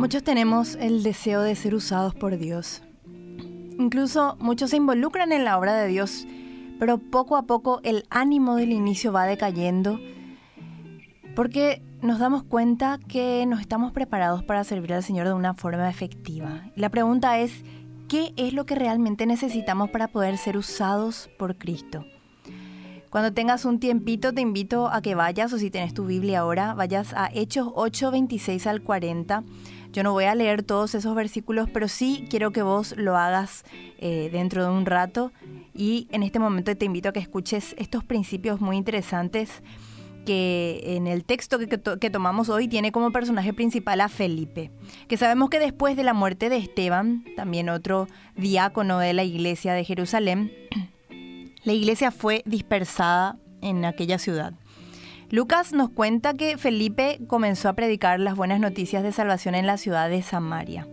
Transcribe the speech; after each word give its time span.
Muchos 0.00 0.24
tenemos 0.24 0.76
el 0.76 1.02
deseo 1.02 1.42
de 1.42 1.54
ser 1.54 1.74
usados 1.74 2.14
por 2.14 2.38
Dios. 2.38 2.82
Incluso 3.78 4.34
muchos 4.40 4.70
se 4.70 4.78
involucran 4.78 5.30
en 5.30 5.44
la 5.44 5.58
obra 5.58 5.74
de 5.74 5.88
Dios, 5.88 6.26
pero 6.78 6.96
poco 6.96 7.36
a 7.36 7.42
poco 7.42 7.80
el 7.84 8.06
ánimo 8.08 8.56
del 8.56 8.72
inicio 8.72 9.12
va 9.12 9.26
decayendo 9.26 10.00
porque 11.36 11.82
nos 12.00 12.18
damos 12.18 12.44
cuenta 12.44 12.98
que 13.08 13.44
no 13.46 13.58
estamos 13.58 13.92
preparados 13.92 14.42
para 14.42 14.64
servir 14.64 14.94
al 14.94 15.02
Señor 15.02 15.26
de 15.26 15.34
una 15.34 15.52
forma 15.52 15.90
efectiva. 15.90 16.62
La 16.76 16.88
pregunta 16.88 17.38
es, 17.38 17.62
¿qué 18.08 18.32
es 18.38 18.54
lo 18.54 18.64
que 18.64 18.76
realmente 18.76 19.26
necesitamos 19.26 19.90
para 19.90 20.08
poder 20.08 20.38
ser 20.38 20.56
usados 20.56 21.28
por 21.38 21.58
Cristo? 21.58 22.06
Cuando 23.10 23.32
tengas 23.32 23.64
un 23.64 23.80
tiempito 23.80 24.32
te 24.32 24.40
invito 24.40 24.88
a 24.88 25.02
que 25.02 25.14
vayas, 25.14 25.52
o 25.52 25.58
si 25.58 25.70
tienes 25.70 25.94
tu 25.94 26.06
Biblia 26.06 26.40
ahora, 26.40 26.74
vayas 26.74 27.12
a 27.14 27.28
Hechos 27.34 27.68
8, 27.74 28.10
26 28.10 28.66
al 28.66 28.82
40 28.82 29.44
yo 29.92 30.04
no 30.04 30.12
voy 30.12 30.24
a 30.24 30.34
leer 30.34 30.62
todos 30.62 30.94
esos 30.94 31.14
versículos, 31.16 31.68
pero 31.68 31.88
sí 31.88 32.24
quiero 32.30 32.52
que 32.52 32.62
vos 32.62 32.94
lo 32.96 33.16
hagas 33.16 33.64
eh, 33.98 34.28
dentro 34.32 34.62
de 34.64 34.70
un 34.70 34.86
rato. 34.86 35.32
Y 35.74 36.06
en 36.12 36.22
este 36.22 36.38
momento 36.38 36.76
te 36.76 36.84
invito 36.84 37.08
a 37.08 37.12
que 37.12 37.18
escuches 37.18 37.74
estos 37.76 38.04
principios 38.04 38.60
muy 38.60 38.76
interesantes 38.76 39.62
que 40.24 40.82
en 40.84 41.06
el 41.06 41.24
texto 41.24 41.58
que, 41.58 42.10
tomamos 42.10 42.50
hoy 42.50 42.68
tiene 42.68 42.92
como 42.92 43.10
personaje 43.10 43.54
principal 43.54 44.02
a 44.02 44.08
Felipe, 44.08 44.70
que 45.08 45.16
sabemos 45.16 45.48
que 45.48 45.58
después 45.58 45.96
de 45.96 46.04
la 46.04 46.12
muerte 46.12 46.50
de 46.50 46.58
Esteban, 46.58 47.24
también 47.36 47.70
otro 47.70 48.06
diácono 48.36 48.98
de 48.98 49.14
la 49.14 49.24
iglesia 49.24 49.72
de 49.72 49.82
Jerusalén, 49.82 50.52
la 51.64 51.72
iglesia 51.72 52.10
fue 52.10 52.42
dispersada 52.46 53.36
en 53.60 53.84
aquella 53.84 54.18
ciudad. 54.18 54.54
Lucas 55.30 55.72
nos 55.72 55.90
cuenta 55.90 56.34
que 56.34 56.58
Felipe 56.58 57.20
comenzó 57.28 57.68
a 57.68 57.74
predicar 57.74 58.18
las 58.18 58.34
buenas 58.34 58.58
noticias 58.58 59.02
de 59.02 59.12
salvación 59.12 59.54
en 59.54 59.66
la 59.66 59.76
ciudad 59.76 60.10
de 60.10 60.22
Samaria. 60.22 60.88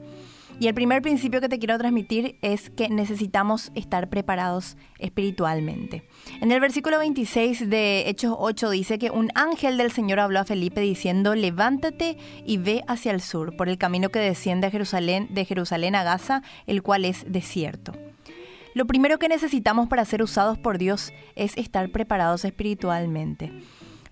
Y 0.60 0.68
el 0.68 0.74
primer 0.74 1.04
principio 1.04 1.40
que 1.40 1.50
te 1.50 1.60
quiero 1.60 1.78
transmitir 1.78 2.38
es 2.42 2.72
que 2.72 2.90
necesitamos 2.90 3.72
estar 3.76 4.10
preparados 4.10 4.76
espiritualmente. 4.98 6.08
En 6.42 6.52
el 6.52 6.60
versículo 6.60 6.98
26 6.98 7.70
de 7.70 8.10
Hechos 8.10 8.36
8 8.38 8.72
dice 8.72 8.98
que 8.98 9.12
un 9.12 9.30
ángel 9.36 9.78
del 9.78 9.92
Señor 9.92 10.20
habló 10.20 10.40
a 10.40 10.46
Felipe 10.46 10.82
diciendo, 10.82 11.36
levántate 11.36 12.18
y 12.44 12.58
ve 12.58 12.84
hacia 12.88 13.12
el 13.12 13.22
sur, 13.22 13.56
por 13.56 13.70
el 13.70 13.78
camino 13.78 14.10
que 14.10 14.20
desciende 14.20 14.68
a 14.68 14.72
Jerusalén, 14.72 15.28
de 15.30 15.46
Jerusalén 15.46 15.94
a 15.94 16.04
Gaza, 16.04 16.42
el 16.66 16.82
cual 16.82 17.06
es 17.06 17.26
desierto. 17.28 17.94
Lo 18.78 18.86
primero 18.86 19.18
que 19.18 19.28
necesitamos 19.28 19.88
para 19.88 20.06
ser 20.06 20.22
usados 20.22 20.60
por 20.60 20.78
Dios 20.78 21.12
es 21.36 21.58
estar 21.58 21.90
preparados 21.90 22.46
espiritualmente. 22.46 23.52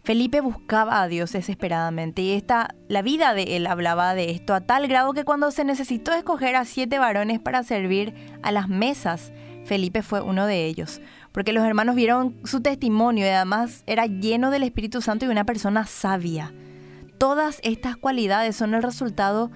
Felipe 0.04 0.42
buscaba 0.42 1.04
a 1.04 1.08
Dios 1.08 1.34
desesperadamente 1.34 2.24
y 2.24 2.32
esta, 2.32 2.74
la 2.88 3.04
vida 3.04 3.36
de 3.36 3.58
él 3.58 3.68
hablaba 3.68 4.16
de 4.16 4.32
esto 4.32 4.56
a 4.56 4.62
tal 4.62 4.88
grado 4.88 5.14
que 5.14 5.24
cuando 5.24 5.52
se 5.52 5.66
necesitó 5.66 6.14
escoger 6.14 6.56
a 6.56 6.66
siete 6.66 6.98
varones 6.98 7.40
para 7.40 7.62
servir 7.62 8.16
a 8.42 8.52
las 8.52 8.68
mesas, 8.68 9.32
Felipe 9.66 10.02
fue 10.02 10.22
uno 10.22 10.48
de 10.48 10.66
ellos, 10.66 11.00
porque 11.32 11.54
los 11.54 11.64
hermanos 11.64 11.94
vieron 11.94 12.36
su 12.44 12.62
testimonio 12.62 13.28
y 13.28 13.30
además 13.30 13.84
era 13.86 14.08
lleno 14.08 14.50
del 14.50 14.64
Espíritu 14.64 15.00
Santo 15.00 15.26
y 15.26 15.30
una 15.30 15.46
persona 15.46 15.86
sabia. 15.86 16.56
Todas 17.20 17.60
estas 17.62 17.98
cualidades 17.98 18.56
son 18.56 18.74
el 18.74 18.82
resultado 18.82 19.52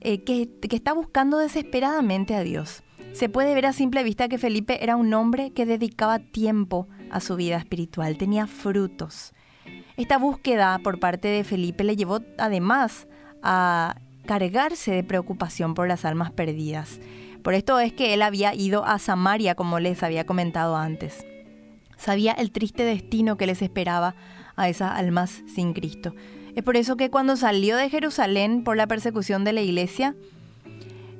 eh, 0.00 0.24
que, 0.24 0.48
que 0.48 0.76
está 0.76 0.94
buscando 0.94 1.36
desesperadamente 1.36 2.34
a 2.34 2.40
Dios. 2.40 2.82
Se 3.16 3.30
puede 3.30 3.54
ver 3.54 3.64
a 3.64 3.72
simple 3.72 4.04
vista 4.04 4.28
que 4.28 4.36
Felipe 4.36 4.84
era 4.84 4.94
un 4.94 5.14
hombre 5.14 5.50
que 5.50 5.64
dedicaba 5.64 6.18
tiempo 6.18 6.86
a 7.10 7.20
su 7.20 7.34
vida 7.34 7.56
espiritual, 7.56 8.18
tenía 8.18 8.46
frutos. 8.46 9.32
Esta 9.96 10.18
búsqueda 10.18 10.78
por 10.84 11.00
parte 11.00 11.28
de 11.28 11.42
Felipe 11.42 11.82
le 11.82 11.96
llevó 11.96 12.20
además 12.36 13.08
a 13.42 13.96
cargarse 14.26 14.92
de 14.92 15.02
preocupación 15.02 15.72
por 15.72 15.88
las 15.88 16.04
almas 16.04 16.30
perdidas. 16.30 17.00
Por 17.42 17.54
esto 17.54 17.80
es 17.80 17.94
que 17.94 18.12
él 18.12 18.20
había 18.20 18.54
ido 18.54 18.84
a 18.84 18.98
Samaria, 18.98 19.54
como 19.54 19.80
les 19.80 20.02
había 20.02 20.26
comentado 20.26 20.76
antes. 20.76 21.24
Sabía 21.96 22.32
el 22.32 22.50
triste 22.52 22.82
destino 22.82 23.38
que 23.38 23.46
les 23.46 23.62
esperaba 23.62 24.14
a 24.56 24.68
esas 24.68 24.92
almas 24.92 25.42
sin 25.46 25.72
Cristo. 25.72 26.14
Es 26.54 26.62
por 26.62 26.76
eso 26.76 26.98
que 26.98 27.08
cuando 27.08 27.36
salió 27.36 27.78
de 27.78 27.88
Jerusalén 27.88 28.62
por 28.62 28.76
la 28.76 28.86
persecución 28.86 29.42
de 29.42 29.54
la 29.54 29.62
iglesia, 29.62 30.14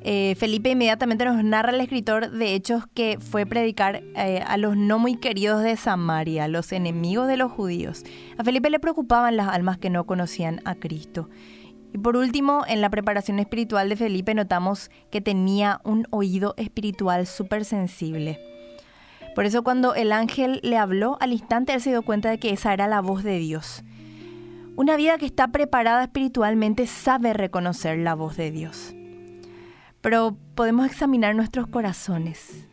eh, 0.09 0.37
Felipe 0.37 0.71
inmediatamente 0.71 1.25
nos 1.25 1.43
narra 1.43 1.71
el 1.71 1.81
escritor 1.81 2.31
de 2.31 2.55
Hechos 2.55 2.85
que 2.95 3.19
fue 3.19 3.45
predicar 3.45 4.05
eh, 4.15 4.41
a 4.47 4.57
los 4.57 4.77
no 4.77 5.01
muy 5.01 5.17
queridos 5.17 5.65
de 5.65 5.75
Samaria, 5.77 6.47
los 6.47 6.71
enemigos 6.71 7.27
de 7.27 7.37
los 7.37 7.51
judíos. 7.51 8.05
A 8.39 8.45
Felipe 8.45 8.71
le 8.71 8.79
preocupaban 8.79 9.37
las 9.37 9.49
almas 9.49 9.79
que 9.79 9.91
no 9.91 10.07
conocían 10.07 10.61
a 10.65 10.77
Cristo. 10.77 11.29
Y 11.93 11.99
por 11.99 12.17
último, 12.17 12.63
en 12.69 12.83
la 12.83 12.89
preparación 12.89 13.41
espiritual 13.41 13.89
de 13.89 13.97
Felipe 13.97 14.33
notamos 14.33 14.93
que 15.11 15.21
tenía 15.21 15.81
un 15.83 16.07
oído 16.11 16.55
espiritual 16.57 17.27
súper 17.27 17.65
sensible. 17.65 18.39
Por 19.35 19.45
eso 19.45 19.65
cuando 19.65 19.97
el 19.97 20.13
ángel 20.13 20.61
le 20.63 20.77
habló, 20.77 21.17
al 21.21 21.33
instante 21.33 21.75
él 21.75 21.81
se 21.81 21.91
dio 21.91 22.03
cuenta 22.03 22.31
de 22.31 22.39
que 22.39 22.51
esa 22.51 22.73
era 22.73 22.87
la 22.87 23.01
voz 23.01 23.25
de 23.25 23.41
Dios. 23.41 23.83
Una 24.77 24.97
vida 24.97 25.19
que 25.19 25.27
está 25.27 25.49
preparada 25.49 26.05
espiritualmente 26.05 26.87
sabe 26.87 27.33
reconocer 27.33 27.99
la 27.99 28.15
voz 28.15 28.37
de 28.37 28.53
Dios 28.53 28.95
pero 30.07 30.37
podemos 30.55 30.87
examinar 30.87 31.35
nuestros 31.35 31.67
corazones. 31.67 32.69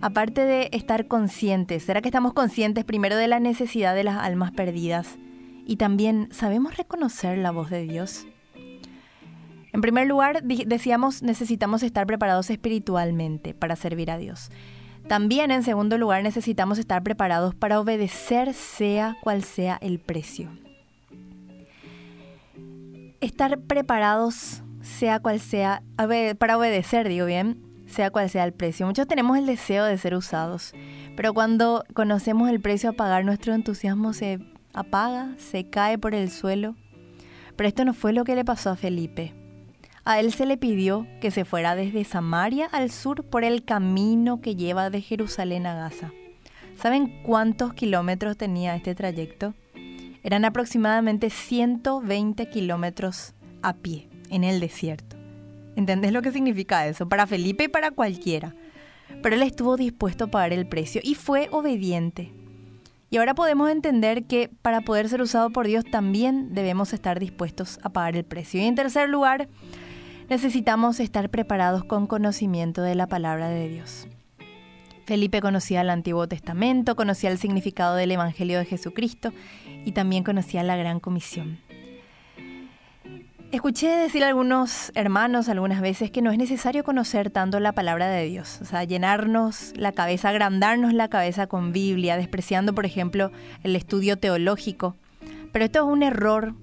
Aparte 0.00 0.44
de 0.44 0.68
estar 0.72 1.06
conscientes, 1.06 1.84
¿será 1.84 2.00
que 2.00 2.08
estamos 2.08 2.32
conscientes 2.32 2.84
primero 2.84 3.14
de 3.14 3.28
la 3.28 3.38
necesidad 3.38 3.94
de 3.94 4.02
las 4.02 4.16
almas 4.16 4.50
perdidas? 4.50 5.16
Y 5.64 5.76
también, 5.76 6.26
¿sabemos 6.32 6.76
reconocer 6.76 7.38
la 7.38 7.52
voz 7.52 7.70
de 7.70 7.82
Dios? 7.82 8.26
En 9.72 9.80
primer 9.80 10.08
lugar, 10.08 10.42
decíamos, 10.42 11.22
necesitamos 11.22 11.84
estar 11.84 12.04
preparados 12.04 12.50
espiritualmente 12.50 13.54
para 13.54 13.76
servir 13.76 14.10
a 14.10 14.18
Dios. 14.18 14.50
También, 15.06 15.52
en 15.52 15.62
segundo 15.62 15.98
lugar, 15.98 16.24
necesitamos 16.24 16.78
estar 16.78 17.04
preparados 17.04 17.54
para 17.54 17.78
obedecer 17.78 18.54
sea 18.54 19.16
cual 19.22 19.44
sea 19.44 19.78
el 19.80 20.00
precio. 20.00 20.50
Estar 23.20 23.60
preparados 23.60 24.64
sea 24.88 25.20
cual 25.20 25.38
sea, 25.38 25.82
para 26.38 26.56
obedecer, 26.56 27.08
digo 27.08 27.26
bien, 27.26 27.62
sea 27.86 28.10
cual 28.10 28.28
sea 28.30 28.44
el 28.44 28.52
precio. 28.52 28.86
Muchos 28.86 29.06
tenemos 29.06 29.36
el 29.36 29.46
deseo 29.46 29.84
de 29.84 29.98
ser 29.98 30.14
usados, 30.14 30.72
pero 31.14 31.34
cuando 31.34 31.84
conocemos 31.94 32.48
el 32.48 32.60
precio 32.60 32.90
a 32.90 32.94
pagar, 32.94 33.24
nuestro 33.24 33.54
entusiasmo 33.54 34.12
se 34.12 34.40
apaga, 34.72 35.34
se 35.38 35.68
cae 35.68 35.98
por 35.98 36.14
el 36.14 36.30
suelo. 36.30 36.74
Pero 37.54 37.68
esto 37.68 37.84
no 37.84 37.92
fue 37.92 38.12
lo 38.12 38.24
que 38.24 38.34
le 38.34 38.44
pasó 38.44 38.70
a 38.70 38.76
Felipe. 38.76 39.34
A 40.04 40.20
él 40.20 40.32
se 40.32 40.46
le 40.46 40.56
pidió 40.56 41.06
que 41.20 41.30
se 41.30 41.44
fuera 41.44 41.74
desde 41.74 42.04
Samaria 42.04 42.66
al 42.72 42.90
sur 42.90 43.24
por 43.24 43.44
el 43.44 43.64
camino 43.64 44.40
que 44.40 44.56
lleva 44.56 44.90
de 44.90 45.02
Jerusalén 45.02 45.66
a 45.66 45.74
Gaza. 45.74 46.12
¿Saben 46.76 47.22
cuántos 47.24 47.74
kilómetros 47.74 48.36
tenía 48.36 48.74
este 48.74 48.94
trayecto? 48.94 49.54
Eran 50.22 50.44
aproximadamente 50.44 51.28
120 51.30 52.48
kilómetros 52.48 53.34
a 53.62 53.74
pie 53.74 54.08
en 54.30 54.44
el 54.44 54.60
desierto. 54.60 55.16
¿Entendés 55.76 56.12
lo 56.12 56.22
que 56.22 56.32
significa 56.32 56.86
eso? 56.86 57.08
Para 57.08 57.26
Felipe 57.26 57.64
y 57.64 57.68
para 57.68 57.90
cualquiera. 57.90 58.54
Pero 59.22 59.36
él 59.36 59.42
estuvo 59.42 59.76
dispuesto 59.76 60.24
a 60.24 60.26
pagar 60.28 60.52
el 60.52 60.68
precio 60.68 61.00
y 61.04 61.14
fue 61.14 61.48
obediente. 61.52 62.32
Y 63.10 63.16
ahora 63.16 63.34
podemos 63.34 63.70
entender 63.70 64.24
que 64.24 64.50
para 64.60 64.82
poder 64.82 65.08
ser 65.08 65.22
usado 65.22 65.50
por 65.50 65.66
Dios 65.66 65.84
también 65.90 66.54
debemos 66.54 66.92
estar 66.92 67.18
dispuestos 67.18 67.78
a 67.82 67.88
pagar 67.88 68.16
el 68.16 68.24
precio. 68.24 68.60
Y 68.60 68.64
en 68.64 68.74
tercer 68.74 69.08
lugar, 69.08 69.48
necesitamos 70.28 71.00
estar 71.00 71.30
preparados 71.30 71.84
con 71.84 72.06
conocimiento 72.06 72.82
de 72.82 72.94
la 72.94 73.06
palabra 73.06 73.48
de 73.48 73.68
Dios. 73.68 74.08
Felipe 75.06 75.40
conocía 75.40 75.80
el 75.80 75.88
Antiguo 75.88 76.28
Testamento, 76.28 76.96
conocía 76.96 77.30
el 77.30 77.38
significado 77.38 77.94
del 77.94 78.10
Evangelio 78.10 78.58
de 78.58 78.66
Jesucristo 78.66 79.32
y 79.86 79.92
también 79.92 80.22
conocía 80.22 80.62
la 80.62 80.76
Gran 80.76 81.00
Comisión. 81.00 81.58
Escuché 83.50 83.88
decir 83.88 84.22
a 84.24 84.28
algunos 84.28 84.92
hermanos 84.94 85.48
algunas 85.48 85.80
veces 85.80 86.10
que 86.10 86.20
no 86.20 86.30
es 86.30 86.36
necesario 86.36 86.84
conocer 86.84 87.30
tanto 87.30 87.60
la 87.60 87.72
palabra 87.72 88.06
de 88.06 88.26
Dios, 88.26 88.58
o 88.60 88.66
sea, 88.66 88.84
llenarnos 88.84 89.72
la 89.74 89.92
cabeza, 89.92 90.28
agrandarnos 90.28 90.92
la 90.92 91.08
cabeza 91.08 91.46
con 91.46 91.72
Biblia, 91.72 92.18
despreciando, 92.18 92.74
por 92.74 92.84
ejemplo, 92.84 93.32
el 93.62 93.74
estudio 93.74 94.18
teológico. 94.18 94.96
Pero 95.50 95.64
esto 95.64 95.78
es 95.78 95.84
un 95.86 96.02
error, 96.02 96.56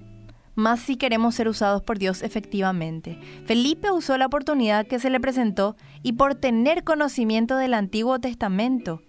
más 0.53 0.79
si 0.79 0.95
queremos 0.95 1.33
ser 1.33 1.47
usados 1.47 1.81
por 1.81 1.97
Dios 1.97 2.21
efectivamente. 2.21 3.19
Felipe 3.47 3.89
usó 3.89 4.15
la 4.19 4.27
oportunidad 4.27 4.85
que 4.85 4.99
se 4.99 5.09
le 5.09 5.19
presentó 5.19 5.75
y 6.03 6.13
por 6.13 6.35
tener 6.35 6.83
conocimiento 6.83 7.57
del 7.57 7.73
Antiguo 7.73 8.19
Testamento. 8.19 9.01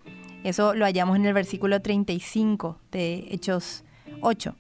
Eso 0.45 0.75
lo 0.75 0.87
hallamos 0.87 1.17
en 1.17 1.27
el 1.27 1.35
versículo 1.35 1.83
35 1.83 2.79
de 2.91 3.29
Hechos 3.31 3.85
8. 4.23 4.55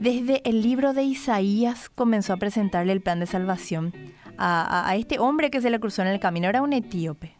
Desde 0.00 0.48
el 0.48 0.62
libro 0.62 0.92
de 0.92 1.02
Isaías 1.02 1.88
comenzó 1.88 2.32
a 2.32 2.36
presentarle 2.36 2.92
el 2.92 3.00
plan 3.00 3.18
de 3.18 3.26
salvación 3.26 3.92
a, 4.38 4.94
este 4.96 5.18
hombre 5.18 5.50
que 5.50 5.60
se 5.60 5.70
le 5.70 5.80
cruzó 5.80 6.02
en 6.02 6.08
el 6.08 6.20
camino, 6.20 6.48
era 6.48 6.62
un 6.62 6.72
etíope. 6.72 7.34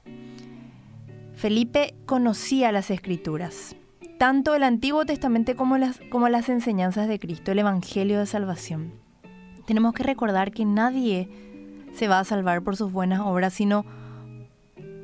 Felipe 1.36 1.94
conocía 2.04 2.72
las 2.72 2.90
escrituras, 2.90 3.76
tanto 4.18 4.56
el 4.56 4.64
Antiguo 4.64 5.04
Testamento 5.04 5.54
como 5.54 5.78
las, 5.78 6.00
como 6.10 6.28
las 6.28 6.48
enseñanzas 6.48 7.06
de 7.06 7.20
Cristo, 7.20 7.52
el 7.52 7.60
Evangelio 7.60 8.18
de 8.18 8.26
Salvación. 8.26 8.92
Tenemos 9.64 9.94
que 9.94 10.02
recordar 10.02 10.50
que 10.50 10.64
nadie 10.64 11.28
se 11.92 12.08
va 12.08 12.18
a 12.18 12.24
salvar 12.24 12.62
por 12.62 12.74
sus 12.74 12.90
buenas 12.90 13.20
obras, 13.20 13.54
sino 13.54 13.86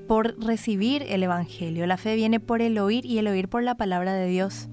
por 0.09 0.37
recibir 0.45 1.05
el 1.09 1.23
Evangelio. 1.23 1.87
La 1.87 1.99
fe 1.99 2.17
viene 2.17 2.41
por 2.41 2.63
el 2.63 2.79
oír 2.79 3.07
y 3.07 3.19
el 3.19 3.29
oír 3.29 3.49
por 3.49 3.63
la 3.63 3.77
palabra 3.77 4.15
de 4.15 4.27
Dios. 4.27 4.69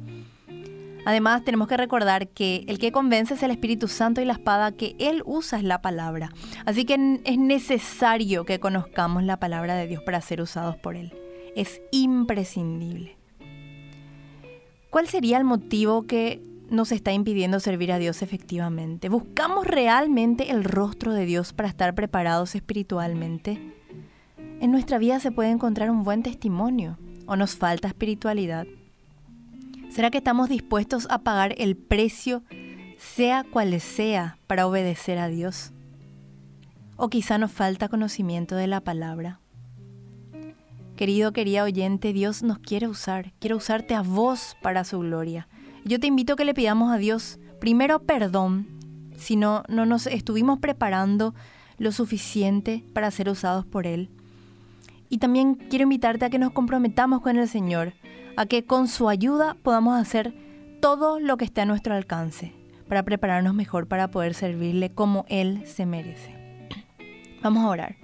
Además, 1.05 1.43
tenemos 1.43 1.67
que 1.67 1.77
recordar 1.77 2.27
que 2.27 2.63
el 2.67 2.77
que 2.77 2.91
convence 2.91 3.33
es 3.33 3.43
el 3.43 3.51
Espíritu 3.51 3.87
Santo 3.87 4.21
y 4.21 4.25
la 4.25 4.33
espada 4.33 4.71
que 4.71 4.95
Él 4.99 5.23
usa 5.25 5.57
es 5.57 5.63
la 5.63 5.81
palabra. 5.81 6.31
Así 6.65 6.85
que 6.85 7.21
es 7.23 7.37
necesario 7.37 8.45
que 8.45 8.59
conozcamos 8.59 9.23
la 9.23 9.39
palabra 9.39 9.75
de 9.75 9.87
Dios 9.87 10.03
para 10.03 10.21
ser 10.21 10.41
usados 10.41 10.75
por 10.77 10.95
Él. 10.95 11.13
Es 11.55 11.81
imprescindible. 11.91 13.17
¿Cuál 14.91 15.07
sería 15.07 15.37
el 15.37 15.43
motivo 15.43 16.03
que 16.03 16.41
nos 16.69 16.91
está 16.91 17.11
impidiendo 17.11 17.59
servir 17.59 17.91
a 17.91 17.97
Dios 17.97 18.21
efectivamente? 18.21 19.09
¿Buscamos 19.09 19.65
realmente 19.65 20.51
el 20.51 20.63
rostro 20.63 21.13
de 21.13 21.25
Dios 21.25 21.53
para 21.53 21.69
estar 21.69 21.95
preparados 21.95 22.55
espiritualmente? 22.55 23.73
En 24.59 24.69
nuestra 24.71 24.99
vida 24.99 25.19
se 25.19 25.31
puede 25.31 25.49
encontrar 25.49 25.89
un 25.89 26.03
buen 26.03 26.23
testimonio 26.23 26.97
o 27.25 27.35
nos 27.35 27.55
falta 27.55 27.87
espiritualidad. 27.87 28.67
¿Será 29.91 30.09
que 30.09 30.19
estamos 30.19 30.47
dispuestos 30.47 31.05
a 31.09 31.19
pagar 31.19 31.53
el 31.57 31.75
precio, 31.75 32.43
sea 32.97 33.43
cual 33.43 33.77
sea, 33.81 34.37
para 34.47 34.65
obedecer 34.65 35.17
a 35.17 35.27
Dios? 35.27 35.73
¿O 36.95 37.09
quizá 37.09 37.37
nos 37.37 37.51
falta 37.51 37.89
conocimiento 37.89 38.55
de 38.55 38.67
la 38.67 38.79
palabra? 38.79 39.41
Querido, 40.95 41.33
querida 41.33 41.63
oyente, 41.63 42.13
Dios 42.13 42.41
nos 42.41 42.59
quiere 42.59 42.87
usar, 42.87 43.33
quiere 43.39 43.55
usarte 43.55 43.93
a 43.93 44.01
vos 44.01 44.55
para 44.61 44.85
su 44.85 44.99
gloria. 44.99 45.49
Yo 45.83 45.99
te 45.99 46.07
invito 46.07 46.33
a 46.33 46.35
que 46.37 46.45
le 46.45 46.53
pidamos 46.53 46.93
a 46.93 46.97
Dios 46.97 47.37
primero 47.59 48.03
perdón 48.03 48.67
si 49.17 49.35
no, 49.35 49.63
no 49.67 49.85
nos 49.85 50.07
estuvimos 50.07 50.59
preparando 50.59 51.35
lo 51.77 51.91
suficiente 51.91 52.85
para 52.93 53.11
ser 53.11 53.27
usados 53.27 53.65
por 53.65 53.85
Él. 53.85 54.09
Y 55.09 55.17
también 55.17 55.55
quiero 55.55 55.83
invitarte 55.83 56.23
a 56.23 56.29
que 56.29 56.39
nos 56.39 56.53
comprometamos 56.53 57.19
con 57.19 57.35
el 57.35 57.49
Señor 57.49 57.93
a 58.37 58.45
que 58.45 58.65
con 58.65 58.87
su 58.87 59.09
ayuda 59.09 59.55
podamos 59.61 59.99
hacer 59.99 60.33
todo 60.81 61.19
lo 61.19 61.37
que 61.37 61.45
esté 61.45 61.61
a 61.61 61.65
nuestro 61.65 61.95
alcance 61.95 62.53
para 62.87 63.03
prepararnos 63.03 63.53
mejor 63.53 63.87
para 63.87 64.09
poder 64.09 64.33
servirle 64.33 64.91
como 64.91 65.25
Él 65.29 65.63
se 65.65 65.85
merece. 65.85 66.35
Vamos 67.41 67.63
a 67.63 67.69
orar. 67.69 67.95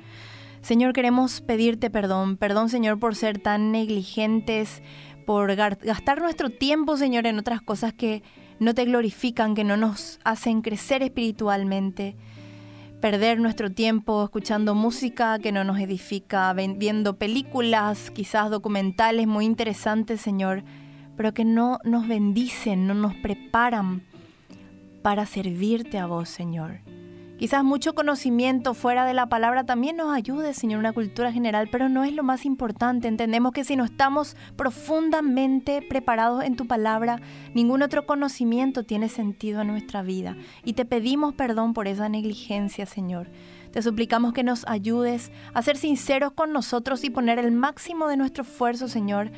Señor, 0.62 0.94
queremos 0.94 1.42
pedirte 1.42 1.90
perdón. 1.90 2.38
Perdón, 2.38 2.70
Señor, 2.70 3.00
por 3.00 3.16
ser 3.16 3.40
tan 3.40 3.72
negligentes, 3.72 4.82
por 5.26 5.56
gastar 5.56 6.22
nuestro 6.22 6.50
tiempo, 6.50 6.98
Señor, 6.98 7.28
en 7.28 7.38
otras 7.38 7.62
cosas 7.62 7.94
que 7.94 8.24
no 8.60 8.74
te 8.74 8.86
glorifican, 8.86 9.56
que 9.56 9.64
no 9.64 9.78
nos 9.78 10.20
hacen 10.24 10.62
crecer 10.62 11.04
espiritualmente 11.04 12.16
perder 13.02 13.40
nuestro 13.40 13.72
tiempo 13.72 14.24
escuchando 14.24 14.74
música 14.76 15.40
que 15.40 15.52
no 15.52 15.64
nos 15.64 15.80
edifica, 15.80 16.54
viendo 16.54 17.18
películas, 17.18 18.12
quizás 18.12 18.50
documentales 18.50 19.28
muy 19.28 19.46
interesantes, 19.46 20.22
Señor, 20.22 20.64
pero 21.16 21.34
que 21.34 21.46
no 21.46 21.80
nos 21.84 22.08
bendicen, 22.08 22.88
no 22.88 22.94
nos 22.94 23.16
preparan 23.16 24.04
para 25.02 25.26
servirte 25.26 26.00
a 26.00 26.06
vos, 26.06 26.30
Señor. 26.30 26.80
Quizás 27.38 27.63
mucho 27.63 27.94
conocimiento 27.94 28.74
fuera 28.74 29.06
de 29.06 29.13
la 29.13 29.30
palabra 29.30 29.63
también 29.63 29.95
nos 29.95 30.12
ayude, 30.12 30.56
Señor, 30.56 30.80
una 30.80 30.92
cultura 30.92 31.31
general, 31.31 31.69
pero 31.72 31.88
no 31.88 32.04
es 32.04 32.12
lo 32.12 32.24
más 32.24 32.45
importante. 32.45 33.07
Entendemos 33.07 33.51
que 33.51 33.63
si 33.63 33.75
no 33.75 33.86
estamos 33.86 34.36
profundamente 34.56 35.84
preparados 35.88 36.44
en 36.44 36.56
tu 36.56 36.66
palabra, 36.66 37.22
ningún 37.54 37.84
otro 37.84 38.07
conocimiento 38.07 38.86
tiene 38.86 39.07
sentido 39.07 39.62
en 39.62 39.68
nuestra 39.68 40.01
vida. 40.01 40.36
Y 40.63 40.74
te 40.74 40.86
pedimos 40.86 41.36
perdón 41.36 41.75
por 41.75 41.88
esa 41.88 42.10
negligencia, 42.10 42.88
Señor. 42.88 43.30
Te 43.72 43.83
suplicamos 43.83 44.33
que 44.33 44.44
nos 44.44 44.66
ayudes 44.68 45.31
a 45.54 45.62
ser 45.62 45.78
sinceros 45.78 46.31
con 46.31 46.51
nosotros 46.51 47.04
y 47.04 47.12
poner 47.12 47.38
el 47.38 47.51
máximo 47.51 48.07
de 48.07 48.18
nuestro 48.18 48.45
esfuerzo, 48.45 48.88
Señor, 48.88 49.30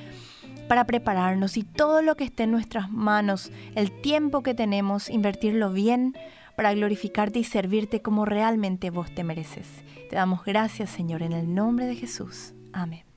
para 0.70 0.86
prepararnos 0.86 1.58
y 1.58 1.64
todo 1.64 2.02
lo 2.02 2.16
que 2.16 2.24
esté 2.24 2.44
en 2.44 2.52
nuestras 2.52 2.90
manos, 2.90 3.52
el 3.76 3.92
tiempo 3.92 4.42
que 4.42 4.54
tenemos, 4.54 5.10
invertirlo 5.10 5.74
bien 5.74 6.16
para 6.60 6.74
glorificarte 6.74 7.40
y 7.40 7.46
servirte 7.46 8.02
como 8.02 8.26
realmente 8.26 8.90
vos 8.90 9.16
te 9.16 9.24
mereces. 9.24 9.66
Te 10.10 10.18
damos 10.18 10.44
gracias, 10.44 10.90
Señor, 10.90 11.24
en 11.24 11.32
el 11.32 11.56
nombre 11.56 11.86
de 11.86 11.96
Jesús. 11.96 12.54
Amén. 12.74 13.06